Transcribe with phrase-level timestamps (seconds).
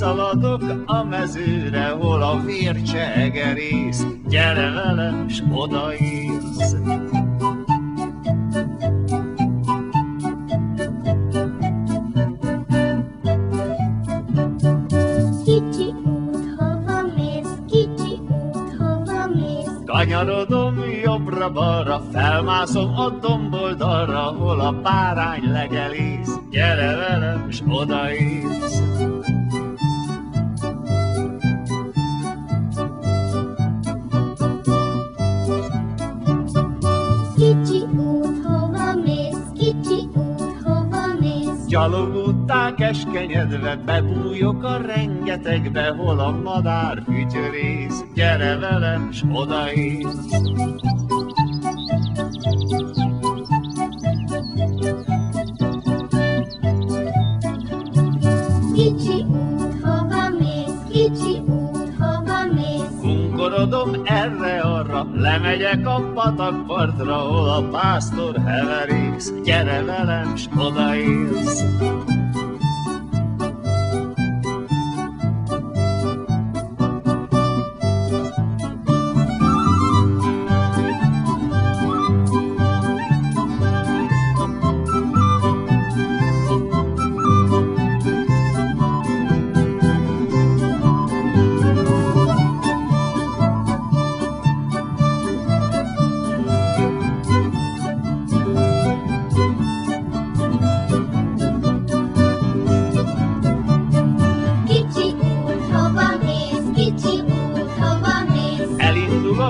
[0.00, 4.06] kiszaladok a mezőre, hol a vércsegerész.
[4.28, 7.09] Gyere velem, s odaérsz.
[19.90, 26.38] Kanyarodom jobbra-balra, felmászom a domboldalra, hol a bárány legelész.
[26.50, 28.82] Gyere velem, s odaérsz.
[37.36, 39.42] Kicsi út, hova mész?
[39.54, 41.66] Kicsi út, hova mész?
[42.50, 48.04] Gyalogúttá keskenyedve bebújok a rengetegbe, hol a madár fütyörész.
[48.14, 50.26] Gyere velem, s odaérsz.
[58.74, 60.78] Kicsi út, hova mész?
[60.90, 63.00] Kicsi út, hova mész?
[63.00, 69.32] Kunkorodom erre-arra, lemegyek a patakpartra, hol a pásztor heverész.
[69.44, 72.09] Gyere velem, s odaérsz.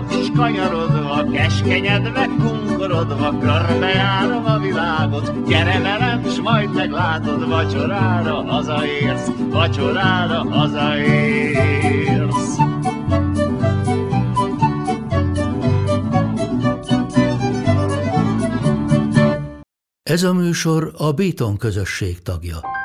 [0.00, 5.46] Elindulok és kanyarodva, keskenyedve, kunkorodva, körbejárom a világot.
[5.48, 11.78] Gyere velem, s majd meglátod, vacsorára hazaérsz, vacsorára hazaérsz.
[20.02, 22.79] Ez a műsor a Béton közösség tagja.